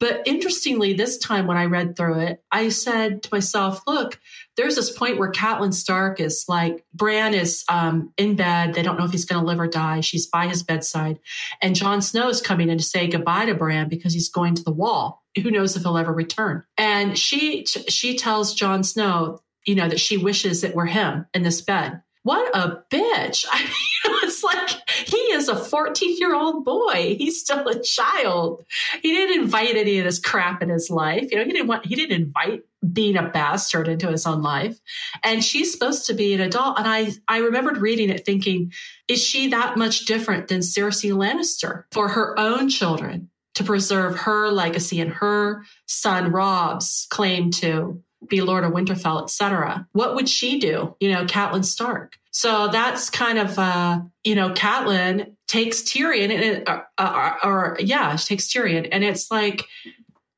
[0.00, 4.18] But interestingly, this time when I read through it, I said to myself, look,
[4.56, 8.74] there's this point where Catelyn Stark is like, Bran is um, in bed.
[8.74, 10.00] They don't know if he's going to live or die.
[10.00, 11.20] She's by his bedside.
[11.62, 14.64] And Jon Snow is coming in to say goodbye to Bran because he's going to
[14.64, 16.64] the wall who knows if he'll ever return.
[16.78, 21.42] And she she tells Jon Snow, you know, that she wishes it were him in
[21.42, 22.02] this bed.
[22.26, 23.46] What a bitch.
[23.52, 24.70] I mean, it's like
[25.06, 27.14] he is a 14 year old boy.
[27.16, 28.64] He's still a child.
[29.00, 31.30] He didn't invite any of this crap in his life.
[31.30, 34.76] You know, he didn't want, he didn't invite being a bastard into his own life.
[35.22, 36.80] And she's supposed to be an adult.
[36.80, 38.72] And I, I remembered reading it thinking,
[39.06, 43.30] is she that much different than Cersei Lannister for her own children?
[43.56, 49.86] To preserve her legacy and her son Robb's claim to be Lord of Winterfell, etc.
[49.92, 50.94] What would she do?
[51.00, 52.16] You know, Catelyn Stark.
[52.30, 57.78] So that's kind of, uh, you know, Catelyn takes Tyrion and it, uh, uh, or
[57.80, 59.64] yeah, she takes Tyrion, and it's like,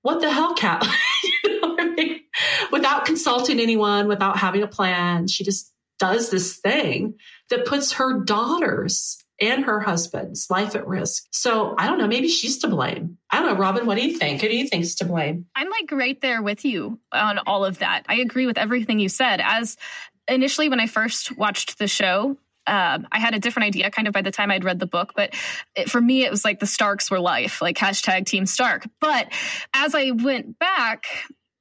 [0.02, 0.94] what the hell, Catelyn?
[1.44, 2.20] you know I mean?
[2.70, 7.14] Without consulting anyone, without having a plan, she just does this thing
[7.50, 11.24] that puts her daughters and her husband's life at risk.
[11.30, 13.18] So I don't know, maybe she's to blame.
[13.30, 14.40] I don't know, Robin, what do you think?
[14.40, 15.46] Who do you think's to blame?
[15.54, 18.04] I'm like right there with you on all of that.
[18.08, 19.40] I agree with everything you said.
[19.42, 19.76] As
[20.26, 24.14] initially when I first watched the show, um, I had a different idea kind of
[24.14, 25.34] by the time I'd read the book, but
[25.74, 28.86] it, for me, it was like the Starks were life, like hashtag Team Stark.
[29.00, 29.32] But
[29.72, 31.06] as I went back,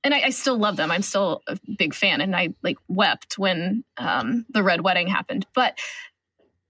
[0.04, 0.92] and I, I, still love them.
[0.92, 5.46] I'm still a big fan, and I like wept when um, the red wedding happened.
[5.54, 5.80] But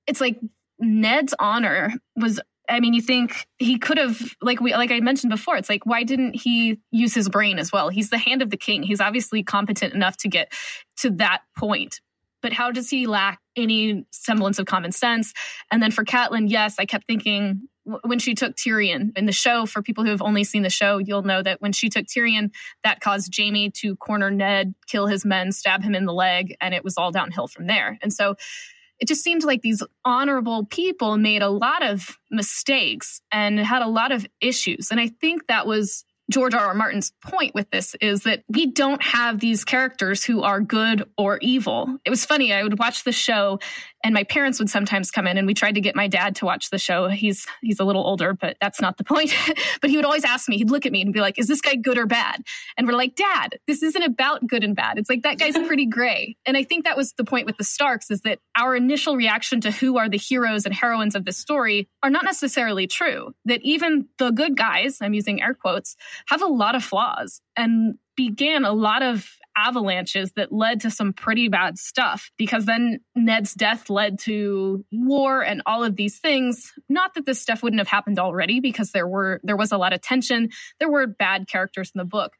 [0.07, 0.39] it's like
[0.79, 5.29] Ned's honor was I mean, you think he could have, like we, like I mentioned
[5.29, 7.89] before, it's like, why didn't he use his brain as well?
[7.89, 8.83] He's the hand of the king.
[8.83, 10.51] He's obviously competent enough to get
[10.97, 12.01] to that point.
[12.41, 15.33] But how does he lack any semblance of common sense?
[15.71, 17.67] And then for Catelyn, yes, I kept thinking
[18.03, 20.97] when she took Tyrion in the show, for people who have only seen the show,
[20.97, 22.51] you'll know that when she took Tyrion,
[22.83, 26.73] that caused Jaime to corner Ned, kill his men, stab him in the leg, and
[26.73, 27.97] it was all downhill from there.
[28.01, 28.35] And so
[28.99, 33.87] it just seemed like these honorable people made a lot of mistakes and had a
[33.87, 34.89] lot of issues.
[34.91, 36.67] And I think that was George R.
[36.67, 36.73] R.
[36.73, 41.37] Martin's point with this is that we don't have these characters who are good or
[41.41, 41.97] evil.
[42.05, 42.53] It was funny.
[42.53, 43.59] I would watch the show
[44.03, 46.45] and my parents would sometimes come in and we tried to get my dad to
[46.45, 47.07] watch the show.
[47.07, 49.33] He's he's a little older, but that's not the point.
[49.81, 51.61] but he would always ask me, he'd look at me and be like, "Is this
[51.61, 52.41] guy good or bad?"
[52.77, 54.97] And we're like, "Dad, this isn't about good and bad.
[54.97, 57.63] It's like that guy's pretty gray." And I think that was the point with the
[57.63, 61.37] Starks is that our initial reaction to who are the heroes and heroines of this
[61.37, 63.33] story are not necessarily true.
[63.45, 65.95] That even the good guys, I'm using air quotes,
[66.27, 71.13] have a lot of flaws and began a lot of avalanches that led to some
[71.13, 76.73] pretty bad stuff because then Ned's death led to war and all of these things.
[76.89, 79.93] Not that this stuff wouldn't have happened already because there were there was a lot
[79.93, 80.49] of tension.
[80.79, 82.33] There were bad characters in the book.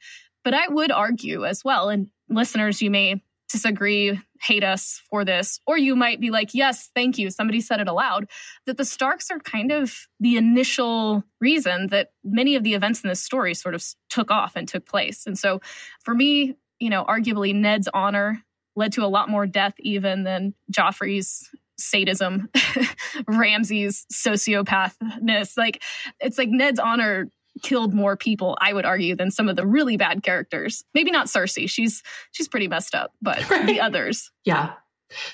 [0.44, 5.60] But I would argue as well, and listeners, you may disagree, hate us for this,
[5.66, 7.30] or you might be like, yes, thank you.
[7.30, 8.28] Somebody said it aloud
[8.66, 13.10] that the Starks are kind of the initial reason that many of the events in
[13.10, 15.26] this story sort of took off and took place.
[15.26, 15.62] And so
[16.04, 18.44] for me, you know, arguably Ned's honor
[18.76, 22.50] led to a lot more death even than Joffrey's sadism,
[23.28, 25.58] Ramsay's sociopathness.
[25.58, 25.82] Like
[26.20, 27.30] it's like Ned's honor
[27.62, 30.84] killed more people, I would argue, than some of the really bad characters.
[30.93, 31.70] Maybe not Cersei.
[31.70, 33.65] She's she's pretty messed up, but right.
[33.67, 34.32] the others.
[34.46, 34.74] Yeah.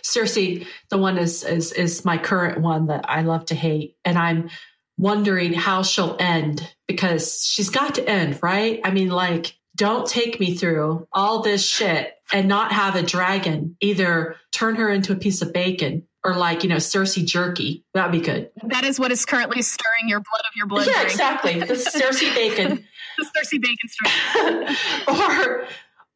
[0.04, 3.96] Cersei, the one is is is my current one that I love to hate.
[4.06, 4.50] And I'm
[4.98, 8.80] wondering how she'll end because she's got to end, right?
[8.84, 13.76] I mean, like don't take me through all this shit and not have a dragon
[13.82, 17.84] either turn her into a piece of bacon or like, you know, Cersei jerky.
[17.94, 18.50] That'd be good.
[18.64, 20.88] That is what is currently stirring your blood of your blood.
[20.88, 21.60] Yeah, exactly.
[21.60, 22.86] The Cersei bacon.
[23.18, 24.76] the Cersei bacon story.
[25.20, 25.68] or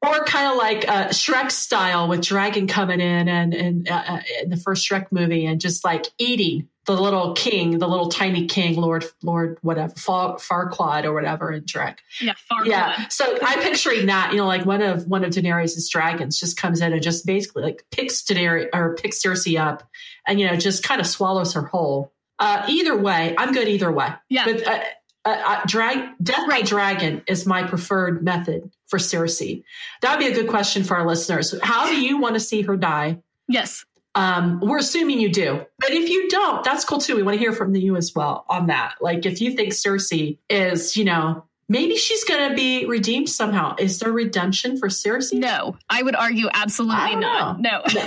[0.06, 4.22] or kind of like uh, Shrek style with Dragon coming in and, and uh, uh,
[4.44, 8.48] in the first Shrek movie and just like eating the little king, the little tiny
[8.48, 11.98] king, Lord, Lord, whatever, Far, Farquaad or whatever in Shrek.
[12.22, 12.66] Yeah, Farquaad.
[12.66, 13.08] Yeah.
[13.10, 16.82] So I'm picturing that, you know, like one of one of Daenerys' dragons just comes
[16.82, 19.84] in and just basically like picks Daenerys or picks Cersei up,
[20.26, 22.14] and you know just kind of swallows her whole.
[22.40, 24.10] Uh, either way, I'm good either way.
[24.30, 24.46] Yeah.
[24.46, 24.80] But uh,
[25.26, 29.64] uh, uh, drag death by dragon is my preferred method for Cersei.
[30.02, 31.54] That would be a good question for our listeners.
[31.62, 33.20] How do you want to see her die?
[33.50, 33.84] Yes.
[34.18, 37.16] Um, we're assuming you do, but if you don't, that's cool too.
[37.16, 38.96] We want to hear from you as well on that.
[39.00, 43.76] Like, if you think Cersei is, you know, maybe she's going to be redeemed somehow.
[43.78, 45.38] Is there redemption for Cersei?
[45.38, 47.60] No, I would argue absolutely not.
[47.60, 47.84] No.
[47.94, 48.06] no.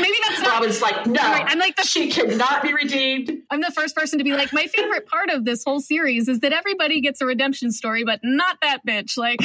[0.00, 0.52] maybe that's not.
[0.52, 1.46] Robin's like, no, right.
[1.48, 3.32] I'm like, the, she cannot be redeemed.
[3.50, 6.38] I'm the first person to be like, my favorite part of this whole series is
[6.40, 9.16] that everybody gets a redemption story, but not that bitch.
[9.16, 9.40] Like,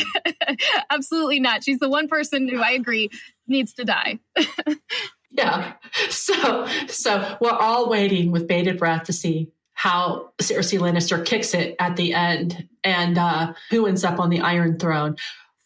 [0.92, 1.64] absolutely not.
[1.64, 3.10] She's the one person who I agree
[3.48, 4.20] needs to die.
[5.32, 5.74] yeah.
[6.10, 11.76] So, so we're all waiting with bated breath to see how Cersei Lannister kicks it
[11.80, 15.16] at the end and uh, who ends up on the Iron Throne.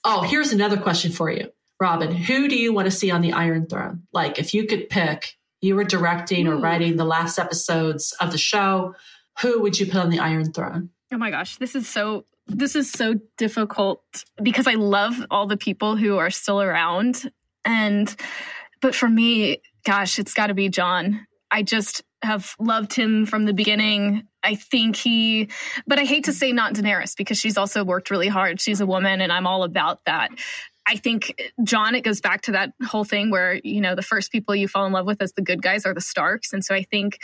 [0.04, 2.12] Oh, here's another question for you, Robin.
[2.12, 4.04] Who do you want to see on the Iron Throne?
[4.12, 8.38] Like, if you could pick, you were directing or writing the last episodes of the
[8.38, 8.96] show,
[9.42, 10.90] who would you put on the Iron Throne?
[11.14, 14.04] Oh my gosh, this is so this is so difficult
[14.42, 17.32] because I love all the people who are still around
[17.64, 18.14] and
[18.82, 21.26] but for me, gosh, it's got to be Jon.
[21.50, 24.28] I just have loved him from the beginning.
[24.44, 25.50] I think he,
[25.88, 28.62] but I hate to say not Daenerys because she's also worked really hard.
[28.62, 30.30] She's a woman and I'm all about that.
[30.88, 34.32] I think Jon, it goes back to that whole thing where, you know, the first
[34.32, 36.54] people you fall in love with as the good guys are the Starks.
[36.54, 37.20] And so I think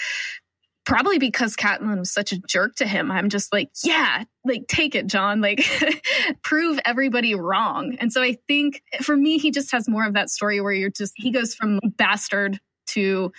[0.88, 4.96] probably because Catelyn was such a jerk to him, I'm just like, yeah, like take
[4.96, 5.62] it, Jon, like
[6.44, 7.98] prove everybody wrong.
[8.00, 10.90] And so I think for me, he just has more of that story where you're
[10.90, 13.34] just, he goes from bastard to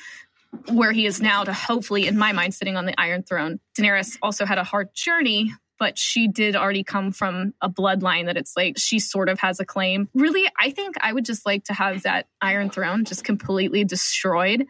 [0.71, 3.61] where he is now to hopefully, in my mind, sitting on the Iron Throne.
[3.79, 8.37] Daenerys also had a hard journey, but she did already come from a bloodline that
[8.37, 10.11] it's like she sort of has a claim.
[10.13, 14.67] Really, I think I would just like to have that Iron Throne just completely destroyed.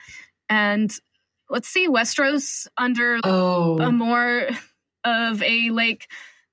[0.48, 0.96] And
[1.48, 3.78] let's see Westeros under oh.
[3.80, 4.48] a more
[5.04, 6.08] of a like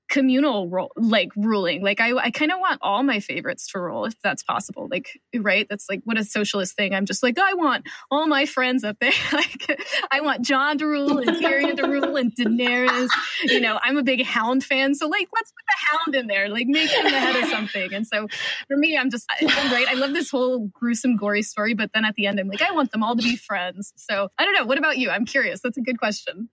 [0.09, 1.81] communal role like ruling.
[1.81, 5.07] Like i, I kind of want all my favorites to rule if that's possible like
[5.35, 5.65] right?
[5.69, 6.93] That's like what a socialist thing.
[6.93, 9.11] I'm just like i want all my friends up there.
[9.31, 13.09] Like i want jon to rule and tyrion to rule and daenerys.
[13.43, 16.47] You know i'm a big hound fan so like let's put the hound in there
[16.49, 17.93] like make him the head of something.
[17.93, 18.27] And so
[18.67, 19.87] for me i'm just I'm right?
[19.89, 22.71] I love this whole gruesome gory story but then at the end i'm like i
[22.71, 23.91] want them all to be friends.
[23.95, 24.65] So i don't know.
[24.65, 25.09] What about you?
[25.09, 25.61] I'm curious.
[25.61, 26.49] That's a good question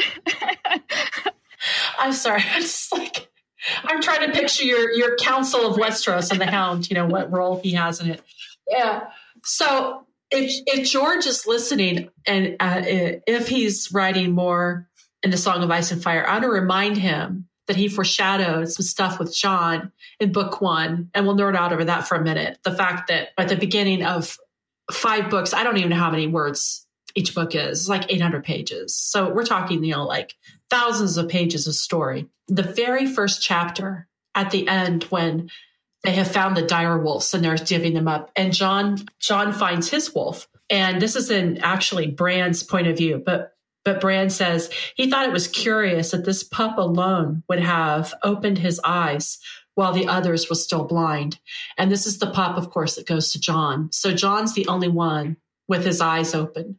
[1.98, 2.42] I'm sorry.
[2.52, 3.28] I'm just like
[3.84, 6.90] I'm trying to picture your your Council of Westeros and the Hound.
[6.90, 8.22] You know what role he has in it.
[8.68, 9.08] Yeah.
[9.44, 14.88] So if if George is listening and uh, if he's writing more
[15.22, 18.68] in the Song of Ice and Fire, I want to remind him that he foreshadowed
[18.68, 22.22] some stuff with Jon in book one, and we'll nerd out over that for a
[22.22, 22.58] minute.
[22.64, 24.36] The fact that at the beginning of
[24.90, 27.88] five books, I don't even know how many words each book is.
[27.88, 28.96] Like 800 pages.
[28.96, 30.34] So we're talking, you know, like
[30.70, 32.28] thousands of pages of story.
[32.48, 35.50] The very first chapter at the end when
[36.02, 39.88] they have found the dire wolves and they're divvying them up and Jon Jon finds
[39.90, 40.48] his wolf.
[40.68, 43.52] And this is in actually Bran's point of view, but
[43.84, 48.58] but Bran says he thought it was curious that this pup alone would have opened
[48.58, 49.38] his eyes
[49.74, 51.38] while the others were still blind.
[51.78, 53.90] And this is the pup, of course, that goes to Jon.
[53.90, 55.36] So Jon's the only one
[55.68, 56.76] with his eyes open.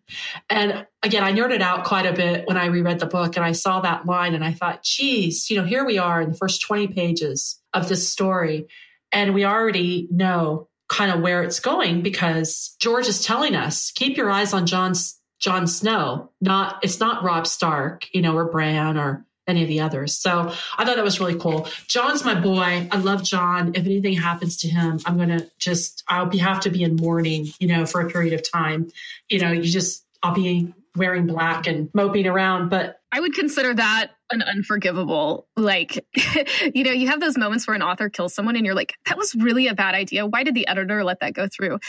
[0.50, 3.54] And again, I nerded out quite a bit when I reread the book and I
[3.54, 6.62] saw that line and I thought, geez, you know, here we are in the first
[6.62, 8.67] 20 pages of this story.
[9.12, 14.17] And we already know kind of where it's going because George is telling us, keep
[14.17, 16.32] your eyes on Jon's Jon Snow.
[16.39, 20.17] Not it's not Robb Stark, you know, or Bran or any of the others.
[20.17, 21.67] So I thought that was really cool.
[21.88, 22.88] Jon's my boy.
[22.91, 23.73] I love Jon.
[23.75, 27.47] If anything happens to him, I'm gonna just I'll be have to be in mourning,
[27.60, 28.89] you know, for a period of time.
[29.29, 32.69] You know, you just I'll be wearing black and moping around.
[32.69, 35.47] But I would consider that an unforgivable.
[35.56, 36.06] Like,
[36.73, 39.17] you know, you have those moments where an author kills someone and you're like, that
[39.17, 40.25] was really a bad idea.
[40.25, 41.79] Why did the editor let that go through?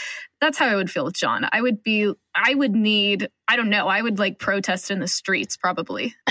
[0.41, 1.47] That's how I would feel with Jon.
[1.51, 5.07] I would be, I would need, I don't know, I would like protest in the
[5.07, 6.15] streets probably.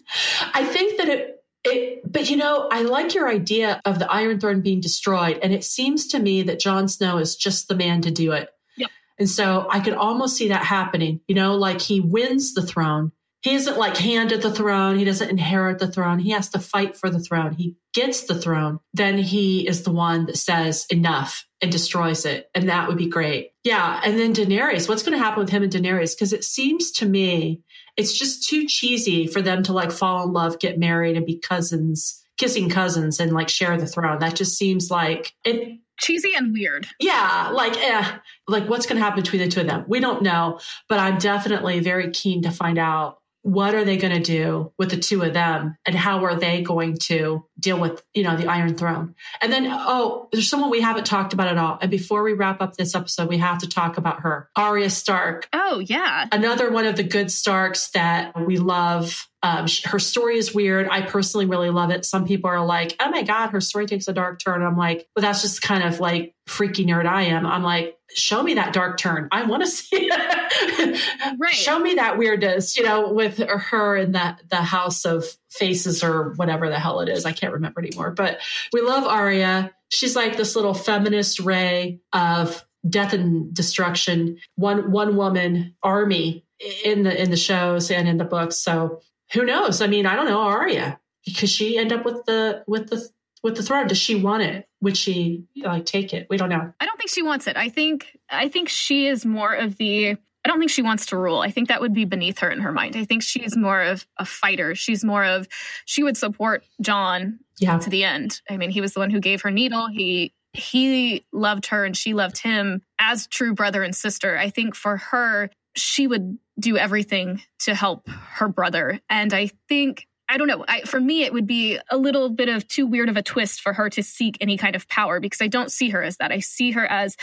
[0.54, 4.40] I think that it it, but you know, I like your idea of the Iron
[4.40, 8.02] Throne being destroyed, and it seems to me that Jon Snow is just the man
[8.02, 8.48] to do it.
[8.76, 8.90] Yep.
[9.20, 11.20] And so I could almost see that happening.
[11.28, 13.12] You know, like he wins the throne,
[13.42, 14.98] he isn't like handed the throne.
[14.98, 16.20] He doesn't inherit the throne.
[16.20, 17.52] He has to fight for the throne.
[17.52, 18.78] He gets the throne.
[18.94, 22.48] Then he is the one that says enough and destroys it.
[22.54, 23.50] And that would be great.
[23.64, 24.00] Yeah.
[24.04, 26.14] And then Daenerys, what's going to happen with him and Daenerys?
[26.14, 27.62] Because it seems to me
[27.96, 31.38] it's just too cheesy for them to like fall in love, get married, and be
[31.38, 34.18] cousins, kissing cousins, and like share the throne.
[34.18, 36.86] That just seems like it cheesy and weird.
[36.98, 38.18] Yeah, like eh,
[38.48, 39.84] like what's going to happen between the two of them?
[39.86, 44.14] We don't know, but I'm definitely very keen to find out what are they going
[44.14, 45.76] to do with the two of them?
[45.84, 49.14] And how are they going to deal with you know the iron throne?
[49.40, 51.78] And then oh there's someone we haven't talked about at all.
[51.80, 55.48] And before we wrap up this episode we have to talk about her arya stark.
[55.52, 56.26] Oh yeah.
[56.32, 60.88] Another one of the good starks that we love um, her story is weird.
[60.88, 62.04] I personally really love it.
[62.04, 64.62] Some people are like, oh my God, her story takes a dark turn.
[64.62, 67.44] I'm like, but that's just kind of like freaky nerd I am.
[67.44, 69.28] I'm like, show me that dark turn.
[69.32, 71.00] I want to see it.
[71.38, 71.54] right.
[71.54, 76.34] Show me that weirdness, you know, with her in that the house of faces or
[76.36, 77.26] whatever the hell it is.
[77.26, 78.12] I can't remember anymore.
[78.12, 78.38] But
[78.72, 79.72] we love Arya.
[79.88, 84.38] She's like this little feminist ray of death and destruction.
[84.54, 86.44] One one woman army
[86.84, 88.56] in the in the shows and in the books.
[88.56, 89.00] So
[89.32, 89.80] who knows?
[89.80, 90.98] I mean, I don't know Arya.
[91.38, 93.08] Could she end up with the with the
[93.42, 93.86] with the throne?
[93.86, 94.68] Does she want it?
[94.80, 96.26] Would she like take it?
[96.28, 96.72] We don't know.
[96.80, 97.56] I don't think she wants it.
[97.56, 101.16] I think I think she is more of the I don't think she wants to
[101.16, 101.38] rule.
[101.38, 102.96] I think that would be beneath her in her mind.
[102.96, 104.74] I think she's more of a fighter.
[104.74, 105.46] She's more of
[105.84, 107.78] she would support Jon yeah.
[107.78, 108.40] to the end.
[108.50, 109.86] I mean, he was the one who gave her needle.
[109.86, 114.36] He he loved her and she loved him as true brother and sister.
[114.36, 119.00] I think for her, she would do everything to help her brother.
[119.08, 120.64] And I think I don't know.
[120.66, 123.60] I, for me, it would be a little bit of too weird of a twist
[123.60, 126.32] for her to seek any kind of power because I don't see her as that.
[126.32, 127.18] I see her as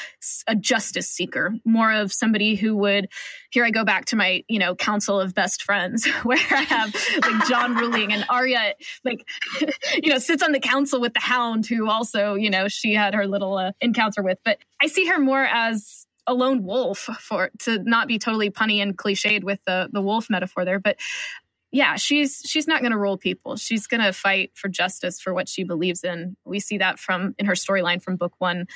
[0.46, 3.08] a justice seeker, more of somebody who would.
[3.50, 6.94] Here I go back to my, you know, council of best friends, where I have
[6.94, 9.26] like Jon ruling and Arya, like,
[10.04, 13.16] you know, sits on the council with the Hound, who also, you know, she had
[13.16, 14.38] her little uh, encounter with.
[14.46, 15.99] But I see her more as
[16.30, 20.30] a lone wolf for to not be totally punny and cliched with the the wolf
[20.30, 20.98] metaphor there but
[21.72, 25.34] yeah she's she's not going to rule people she's going to fight for justice for
[25.34, 28.68] what she believes in we see that from in her storyline from book 1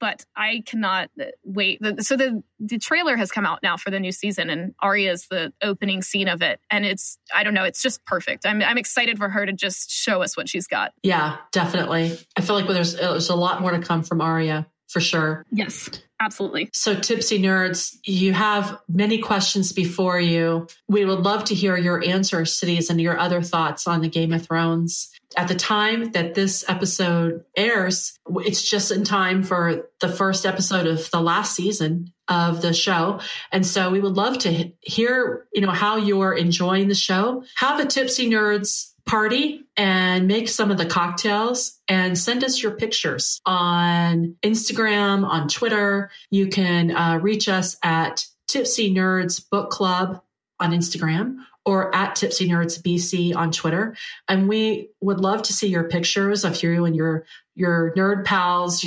[0.00, 1.80] but I cannot uh, wait.
[2.00, 5.28] So the the trailer has come out now for the new season, and Arya is
[5.28, 8.44] the opening scene of it, and it's I don't know, it's just perfect.
[8.44, 10.92] I'm I'm excited for her to just show us what she's got.
[11.04, 12.18] Yeah, definitely.
[12.36, 15.44] I feel like there's uh, there's a lot more to come from Arya for sure.
[15.50, 15.88] Yes.
[16.22, 16.70] Absolutely.
[16.72, 20.68] So, Tipsy Nerds, you have many questions before you.
[20.86, 24.08] We would love to hear your answers to these and your other thoughts on the
[24.08, 25.10] Game of Thrones.
[25.36, 30.86] At the time that this episode airs, it's just in time for the first episode
[30.86, 33.18] of the last season of the show.
[33.50, 37.42] And so we would love to hear, you know, how you're enjoying the show.
[37.56, 42.72] Have a Tipsy Nerds party and make some of the cocktails and send us your
[42.72, 46.10] pictures on Instagram, on Twitter.
[46.30, 50.22] You can uh, reach us at Tipsy Nerds Book Club
[50.58, 53.96] on Instagram or at Tipsy Nerds BC on Twitter.
[54.28, 58.84] And we would love to see your pictures of you and your your nerd pals,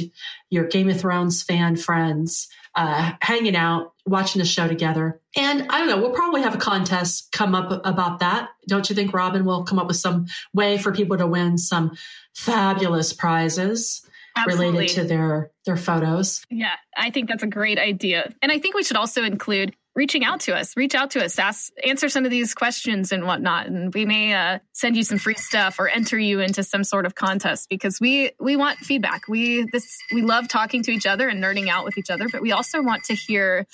[0.49, 5.19] your Game of Thrones fan friends uh, hanging out, watching the show together.
[5.35, 8.49] And I don't know, we'll probably have a contest come up about that.
[8.67, 11.95] Don't you think Robin will come up with some way for people to win some
[12.33, 14.01] fabulous prizes?
[14.37, 14.65] Absolutely.
[14.65, 16.43] related to their their photos.
[16.49, 18.33] Yeah, I think that's a great idea.
[18.41, 20.75] And I think we should also include reaching out to us.
[20.75, 24.33] Reach out to us, ask, answer some of these questions and whatnot, and we may
[24.33, 27.99] uh, send you some free stuff or enter you into some sort of contest because
[27.99, 29.27] we we want feedback.
[29.27, 32.41] We this we love talking to each other and nerding out with each other, but
[32.41, 33.65] we also want to hear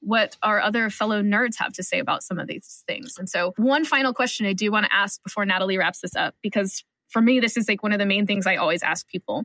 [0.00, 3.14] what our other fellow nerds have to say about some of these things.
[3.18, 6.34] And so, one final question I do want to ask before Natalie wraps this up,
[6.42, 9.44] because for me, this is like one of the main things I always ask people.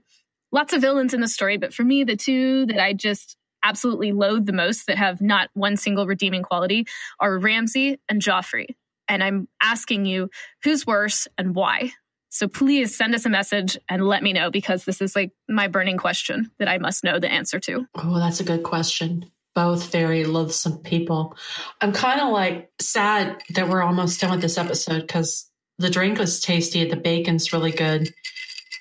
[0.52, 4.12] Lots of villains in the story, but for me, the two that I just absolutely
[4.12, 6.86] loathe the most that have not one single redeeming quality
[7.20, 8.76] are Ramsay and Joffrey.
[9.08, 10.30] And I'm asking you,
[10.64, 11.92] who's worse and why?
[12.30, 15.68] So please send us a message and let me know because this is like my
[15.68, 17.86] burning question that I must know the answer to.
[17.96, 19.30] Oh, that's a good question.
[19.54, 21.38] Both very loathsome people.
[21.80, 25.48] I'm kind of like sad that we're almost done with this episode because
[25.78, 28.12] the drink was tasty, the bacon's really good.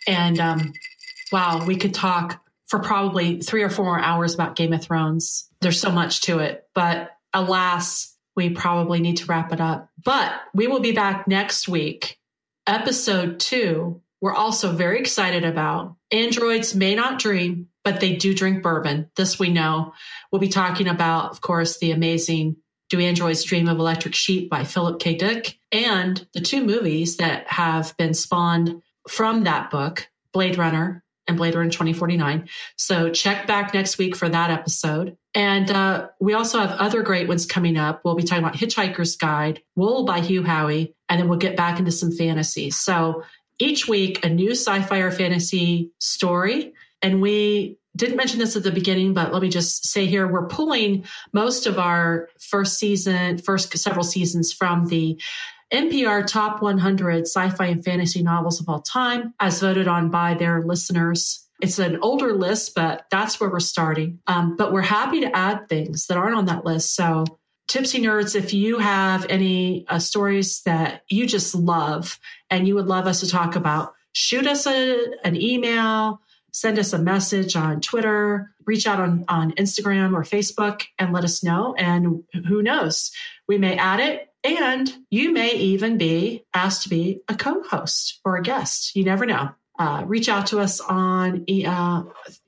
[0.06, 0.72] And um,
[1.30, 2.42] wow, we could talk
[2.72, 5.46] for probably three or four more hours about Game of Thrones.
[5.60, 9.90] There's so much to it, but alas, we probably need to wrap it up.
[10.02, 12.18] But we will be back next week.
[12.66, 15.96] Episode two, we're also very excited about.
[16.10, 19.10] Androids may not dream, but they do drink bourbon.
[19.16, 19.92] This we know.
[20.30, 22.56] We'll be talking about, of course, the amazing
[22.88, 25.14] Do Androids Dream of Electric Sheep by Philip K.
[25.16, 31.38] Dick, and the two movies that have been spawned from that book, Blade Runner and
[31.38, 32.48] Blade Runner 2049.
[32.76, 35.16] So check back next week for that episode.
[35.34, 38.02] And uh, we also have other great ones coming up.
[38.04, 41.78] We'll be talking about Hitchhiker's Guide, Wool by Hugh Howey, and then we'll get back
[41.78, 42.70] into some fantasy.
[42.70, 43.22] So
[43.58, 46.74] each week, a new sci fi or fantasy story.
[47.00, 50.46] And we didn't mention this at the beginning, but let me just say here we're
[50.46, 55.20] pulling most of our first season, first several seasons from the
[55.72, 60.34] NPR Top 100 Sci Fi and Fantasy Novels of All Time, as voted on by
[60.34, 61.48] their listeners.
[61.60, 64.20] It's an older list, but that's where we're starting.
[64.26, 66.94] Um, but we're happy to add things that aren't on that list.
[66.94, 67.24] So,
[67.68, 72.18] Tipsy Nerds, if you have any uh, stories that you just love
[72.50, 76.20] and you would love us to talk about, shoot us a, an email
[76.52, 81.24] send us a message on Twitter, reach out on, on Instagram or Facebook and let
[81.24, 81.74] us know.
[81.76, 83.10] And who knows,
[83.48, 88.20] we may add it and you may even be asked to be a co host
[88.24, 88.96] or a guest.
[88.96, 89.50] You never know.
[89.78, 92.02] Uh, reach out to us on uh,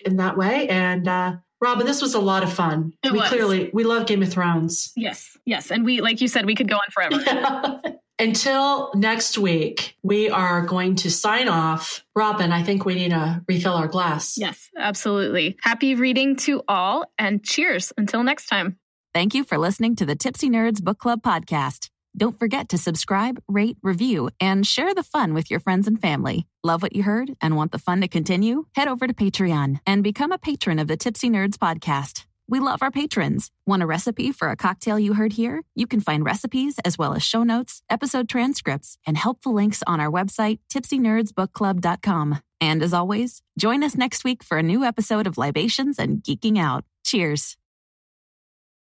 [0.05, 0.69] in that way.
[0.69, 2.93] And uh, Robin, this was a lot of fun.
[3.03, 3.29] It we was.
[3.29, 4.93] clearly we love Game of Thrones.
[4.97, 7.81] Yes, yes, and we, like you said, we could go on forever.
[8.19, 12.05] Until next week, we are going to sign off.
[12.15, 14.39] Robin, I think we need to refill our glass.
[14.39, 15.57] yes, absolutely.
[15.63, 18.79] Happy reading to all, and cheers until next time.
[19.15, 21.89] Thank you for listening to the Tipsy Nerds Book Club podcast.
[22.17, 26.49] Don't forget to subscribe, rate, review, and share the fun with your friends and family.
[26.65, 28.65] Love what you heard and want the fun to continue?
[28.75, 32.25] Head over to Patreon and become a patron of the Tipsy Nerds podcast.
[32.49, 33.53] We love our patrons.
[33.69, 35.63] Want a recipe for a cocktail you heard here?
[35.77, 40.01] You can find recipes as well as show notes, episode transcripts, and helpful links on
[40.01, 42.41] our website, tipsynerdsbookclub.com.
[42.61, 46.59] And as always, join us next week for a new episode of Libations and Geeking
[46.59, 46.85] Out.
[47.05, 47.57] Cheers.